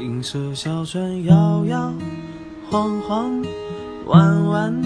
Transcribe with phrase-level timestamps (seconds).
[0.00, 1.92] 银色小船摇摇
[2.70, 3.42] 晃晃，
[4.06, 4.82] 弯弯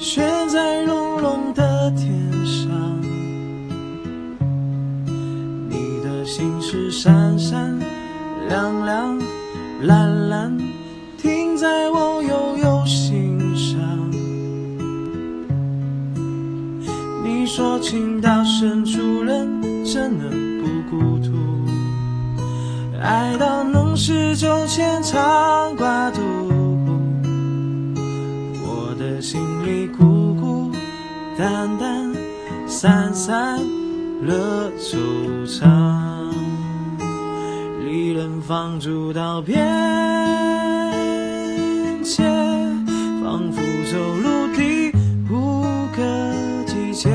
[0.00, 3.00] 悬在隆隆的天上。
[5.68, 7.78] 你的心事闪闪
[8.48, 9.16] 亮亮
[9.82, 10.58] 蓝蓝，
[11.16, 13.78] 停在我悠悠心上。
[17.22, 20.28] 你说情到深处人真的
[20.60, 21.32] 不孤独，
[23.04, 26.22] 爱到浓时就牵肠挂肚。
[28.62, 30.72] 我的心里孤孤
[31.36, 32.10] 单单
[32.66, 33.58] 散散
[34.22, 34.96] 了惆
[35.46, 35.68] 怅，
[37.84, 39.62] 离人放逐到边
[42.02, 42.22] 界，
[43.22, 43.60] 仿佛
[43.92, 44.90] 走入第
[45.30, 45.62] 五
[45.94, 46.32] 个
[46.64, 47.10] 季节，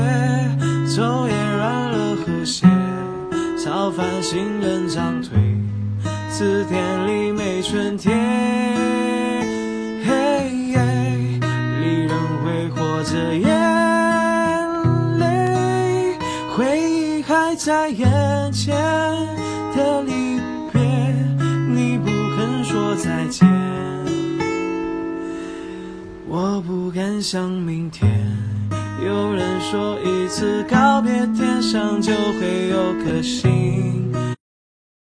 [0.86, 2.64] 昼夜乱了和谐，
[3.58, 5.30] 操烦行人长腿，
[6.30, 8.16] 字典里没春天。
[11.80, 12.10] 离人
[12.42, 13.48] 挥霍着眼
[15.18, 16.16] 泪，
[16.54, 18.08] 回忆还在眼
[18.52, 18.74] 前
[19.76, 20.40] 的离
[20.72, 20.80] 别，
[21.68, 23.46] 你不肯说再见。
[26.26, 28.08] 我不敢想明天，
[29.04, 33.50] 有人说一次告别，天上就会有颗星